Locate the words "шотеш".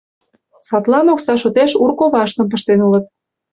1.43-1.71